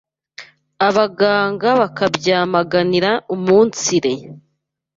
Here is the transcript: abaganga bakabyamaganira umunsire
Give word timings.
abaganga 0.87 1.69
bakabyamaganira 1.81 3.11
umunsire 3.35 4.11